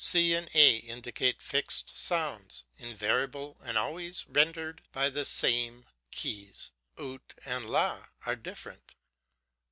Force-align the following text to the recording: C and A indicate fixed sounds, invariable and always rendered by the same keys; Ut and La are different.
C 0.03 0.33
and 0.33 0.49
A 0.55 0.77
indicate 0.77 1.43
fixed 1.43 1.95
sounds, 1.95 2.63
invariable 2.75 3.57
and 3.63 3.77
always 3.77 4.25
rendered 4.27 4.81
by 4.91 5.11
the 5.11 5.25
same 5.25 5.85
keys; 6.09 6.71
Ut 6.97 7.35
and 7.45 7.69
La 7.69 8.07
are 8.25 8.35
different. 8.35 8.95